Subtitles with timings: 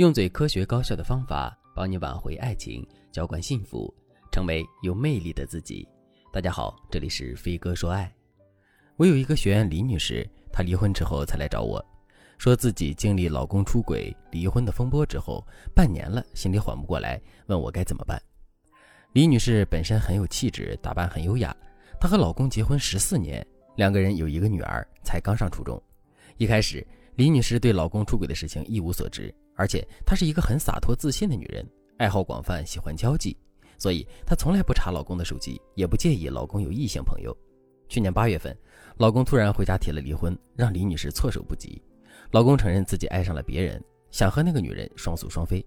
[0.00, 3.94] 用最科学高效的方法帮你挽回爱情，浇灌幸福，
[4.32, 5.86] 成为有魅力的自己。
[6.32, 8.10] 大家好，这里是飞哥说爱。
[8.96, 11.84] 我有一个学员李女士，她离婚之后才来找我，
[12.38, 18.18] 说自己经历老公出轨、离婚的风波之后，半年了，心里缓不过来，问我该怎么办。
[19.12, 21.54] 李女士本身很有气质，打扮很优雅。
[22.00, 23.46] 她和老公结婚十四年，
[23.76, 25.78] 两个人有一个女儿，才刚上初中。
[26.38, 26.86] 一开始，
[27.16, 29.34] 李女士对老公出轨的事情一无所知。
[29.60, 31.62] 而且她是一个很洒脱自信的女人，
[31.98, 33.36] 爱好广泛，喜欢交际，
[33.76, 37.36] 所以她从来不查老公的手机，也不介意老公有异性朋友。
[37.86, 38.56] 去年八月份，
[38.96, 41.78] 老公突然回家提了离婚，让李女士措手不及。
[42.30, 45.62] 老公承认自己爱上了别人，想和那个女人双宿双飞。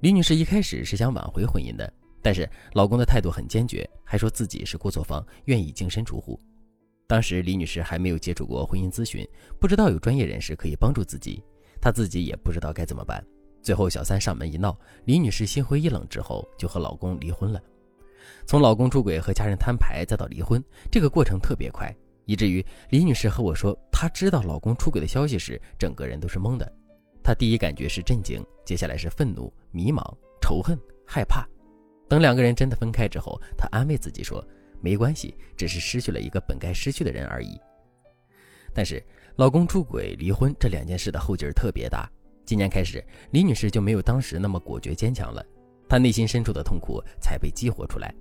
[0.00, 1.92] 李女士一开始是想挽回婚姻的，
[2.22, 6.40] 但是老公的态度很坚决，还说自己是过错方，愿意净身出户。
[7.06, 9.22] 当时李女士还没有接触过婚姻咨询，
[9.60, 11.42] 不知道有专业人士可以帮助自己。
[11.80, 13.24] 她自己也不知道该怎么办，
[13.62, 17.60] 最后小三上门一闹，李女士心灰意冷之后，就和老公离婚了。
[18.46, 26.70] 从老公出轨和家人摊牌，再到离婚，这个过程特别快，以至于李女士和我说，她知道老公出轨的消息时，整个人都是懵的。
[27.22, 30.02] 她第一感觉是震惊，接下来是愤怒、迷茫、
[30.40, 31.46] 仇恨、害怕。
[32.08, 34.42] 等两个人真的分开之后，她安慰自己说，
[34.80, 37.58] 没关系，只是失去了一个本该失去的人而已。
[38.78, 42.08] 但是，老公出轨、离婚这两件事的后劲儿特别大。
[42.46, 45.44] 今年开始，李女士就没有当时那么果决坚强了，
[45.88, 48.14] 她内心深处的痛苦才被激活出来。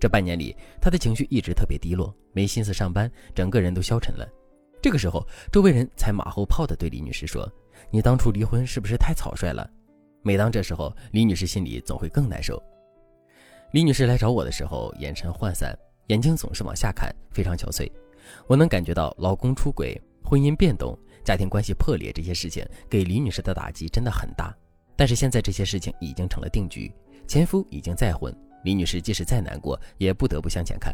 [0.00, 4.26] 这半年里，她的情绪一直特别低落，没心思上班，整个人都消沉了。
[4.80, 7.46] 这个时候，周围人才马后炮地对李女士说
[7.92, 9.70] ：“你当初离婚是不是太草率了？”
[10.24, 12.58] 每当这时候，李女士心里总会更难受。
[13.72, 17.86] 李女士来找我的时候，眼神涣散，眼睛总是往下看，非常憔悴。
[18.46, 24.54] 我能感觉到老公出轨、婚姻变动、家庭关系破裂这些事情给李女士的打击真的很大。
[24.96, 26.92] 但是现在这些事情已经成了定局，
[27.26, 30.92] 前夫已经再婚，李女士即使再难过，也不得不向前看。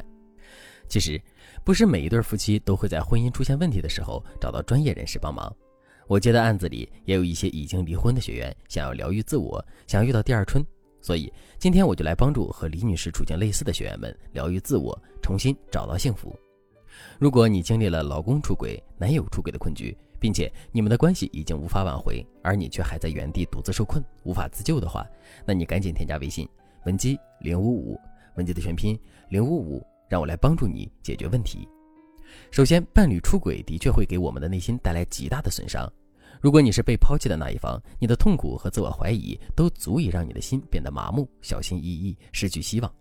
[0.89, 1.19] 其实，
[1.65, 5.51] 不是每一对夫妻都会在婚姻出现问题的时候找到专业人士帮忙。
[6.07, 10.63] 我接的案子里也有一些已经离婚的学员想要疗愈自我，想遇到第二春，
[11.01, 16.39] 所以今天我就来帮助和李女士处境类似的学员们疗愈自我，重新找到幸福。
[17.19, 25.07] 如果你经历了老公出轨、男友出轨的困局，并且你们的关系已经无法挽回，而你却还在原地独自受困、无法自救的话，
[25.45, 26.49] 那你赶紧添加微信
[26.87, 28.01] 文姬零五五，
[28.37, 31.69] 文姬的全拼零五五，让我来帮助你解决问题。
[32.51, 35.91] 首先，伴侣出轨的确会给我们的内心带来极大的损伤。
[36.41, 42.93] 如果你是被抛弃的那一方，你的痛苦和自我怀疑都足以让你的心变得麻木、小心翼翼、失去希望。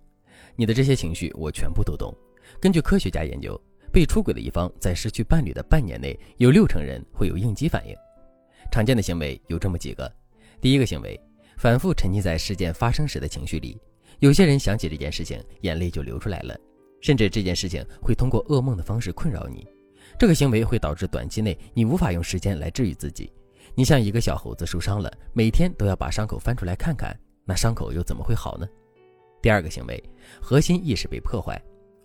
[0.56, 2.14] 你的这些情绪，我全部都懂。
[2.60, 3.60] 根据科学家研究。
[3.94, 7.96] 被出轨的一方在失去伴侣的半年内，有六成人会有应激反应。
[8.72, 10.12] 常见的行为有这么几个：
[10.60, 11.18] 第一个行为，
[11.58, 13.80] 反复沉溺在事件发生时的情绪里。
[14.18, 16.58] 有些人想起这件事情，眼泪就流出来了，
[17.02, 19.64] 甚至这件事情会通过噩梦的方式困扰你。
[20.18, 23.32] 这个行为会导致短期内你无法用时间来治愈自己。
[23.76, 27.16] 你像一个小猴子受伤了，每天都要把伤口翻出来看看，
[27.46, 28.68] 那伤口又怎么会好呢？
[29.40, 30.04] 第二个行为，
[30.42, 31.62] 核心意识被破坏。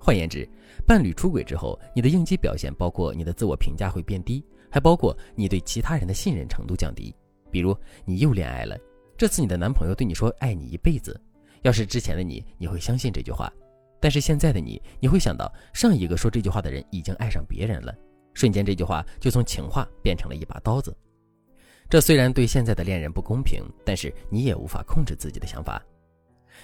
[0.08, 0.48] 换言之，
[0.86, 7.14] 伴侣出轨之后，你的应激表现包括你的自我评价会变低，还包括你对其他人的信任程度降低。
[7.50, 7.76] 比如，
[8.06, 8.74] 你又恋爱了，
[9.19, 11.20] 这次你的男朋友对你说爱你一辈子，
[11.60, 13.52] 要是之前的你，你会相信这句话；
[14.00, 17.94] 但是现在的你，你会想到上一个说这句话的人已经爱上别人了，
[18.32, 20.96] 瞬间这句话就从情话变成了一把刀子。
[21.86, 25.84] 这虽然对现在的恋人不公平，但是你也无法控制自己的想法。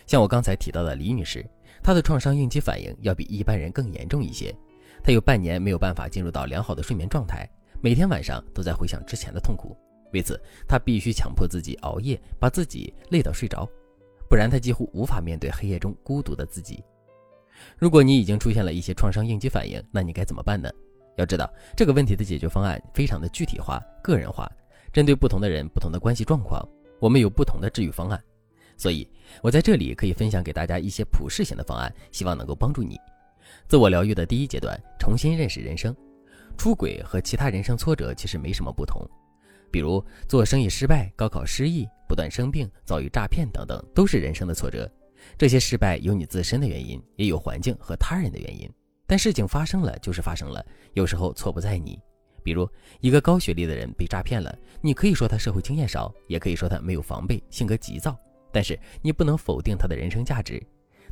[0.06, 1.44] 像我刚才提到的李女士。
[1.82, 4.54] 她的创伤应激反应要比一般人更严重一些，
[5.02, 7.46] 她有半年没有办法进入到良好的睡眠状态，
[7.82, 9.76] 每天晚上都在回想之前的痛苦。
[10.14, 13.68] 为此，她必须强迫自己熬夜，把自己累到睡着，
[14.30, 16.82] 不然她几乎无法面对黑夜中孤独的自己。
[17.76, 20.70] 如果你已经出现了一些创伤应激反应，那你该怎么办呢？
[21.16, 24.50] 要知道，这个问题的解决方案非常的具体化、个人化，
[24.90, 26.66] 针对不同的人、不同的关系状况，
[26.98, 28.18] 我们有不同的治愈方案。
[28.76, 29.08] 所以，
[29.42, 32.98] 我在这里可以分享给大家一些普适性的方案，希望能够帮助你。
[33.68, 35.94] 自我疗愈的第一阶段，重新认识人生。
[36.56, 39.04] 出轨和其他人生挫折其实没什么不同，
[39.70, 44.90] 比如做生意失败、高考失意、不断生病、遭遇诈骗等等，都是人生的挫折。
[45.38, 48.70] 这些失败有你自身的原因，也有环境和他人的原因。
[49.06, 51.98] 但事情发生了就是发生了，有时候错不在你。
[52.42, 52.68] 比如
[53.00, 58.16] 一个高学历的人被诈骗了，你可以说他社会经验少，也可以说他没有防备、性格急躁。
[58.54, 60.62] 但是你不能否定他的人生价值，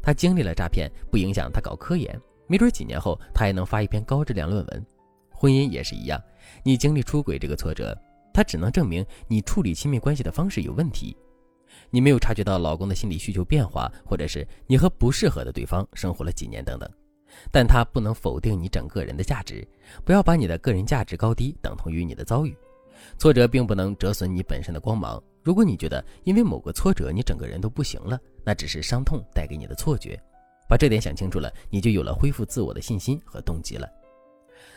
[0.01, 2.17] 他经历了诈骗，不影响他搞科研，
[2.47, 4.87] 没准几年后他还能发一篇高质量论文。
[5.31, 6.23] 婚姻也是一样，
[6.63, 7.99] 你经历出轨这个挫折，
[8.33, 11.17] 它只能证明你处理亲密关系的方式有问题。
[11.91, 16.89] 你没有察觉到老公的心理需求变化，或者是你和不适合的对方生活了几年等等，
[17.51, 19.67] 但他不能否定你整个人的价值。
[20.05, 22.57] 不要把你的个人价值高低等同于你的遭遇，
[23.19, 25.23] 挫折并不能折损你本身的光芒。
[25.43, 30.21] 如果你觉得因为某个挫折你整个人都不行了，那只是伤痛带给你的错觉。
[30.69, 33.89] 把这点想清楚了，你就有了恢复自我的信心和动机了。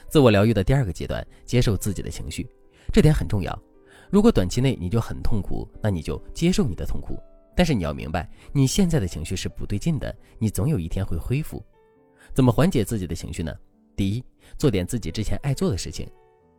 [0.10, 2.48] 自我疗愈的第二个阶段，接受自己的情绪，
[2.92, 3.58] 这点很重要。
[4.10, 7.18] 如果短期内你就很痛苦，那你就接受你的痛苦。
[7.56, 11.64] 但是你要明白，你现在的情绪是不对劲的，你总有一天会恢复。
[12.34, 13.54] 怎么缓解自己的情绪呢？
[13.96, 14.24] 第一，
[14.58, 16.10] 做点自己之前爱做的事情。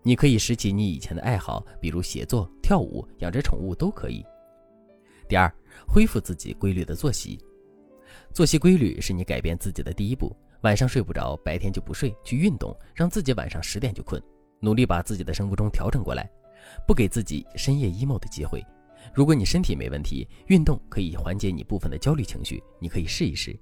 [0.07, 4.25] 你可以拾起你以前的爱好，比如写作、跳舞、养只宠物都可以。
[5.29, 5.53] 第二，
[5.85, 7.37] 恢复自己规律的作息。
[8.33, 10.33] 作息规律是你改变自己的第一步。
[10.61, 14.23] 晚上睡不着，白天就不睡，去运动，让自己晚上十点就困，
[14.61, 16.31] 努力把自己的生物钟调整过来。
[16.87, 18.65] 不给自己深夜 emo 的机会。
[19.13, 23.59] 如果你身体没问题，运动可以缓解你部分的焦虑情绪，你可以试一试。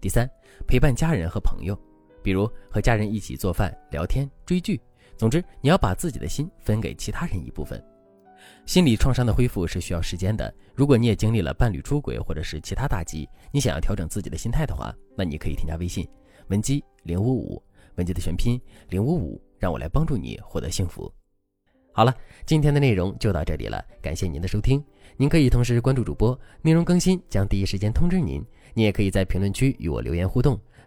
[0.00, 0.28] 第三，
[0.66, 1.80] 陪伴家人和朋友，
[2.20, 4.80] 比如和家人一起做饭、聊天、追剧。
[5.16, 7.82] 总之，你要把自己的心分给其他人一部分。
[8.66, 10.52] 心理创伤的恢复是需要时间的。
[10.74, 16.06] 如果你也经历了伴侣出轨或者是其他打击，你想要调整自己的心态的话，那你可以添加微信
[16.48, 17.62] 文姬零五五，
[17.96, 21.12] 文姬的全拼零五五，让我来帮助你获得幸福。
[21.92, 22.14] 好了，
[22.44, 24.84] 今天的内容就到这里了，感谢您的收听。
[25.16, 28.44] 您可以同时关注主播，内容更新将第一时间通知您。
[28.74, 30.60] 您也可以在评论区与我留言互动，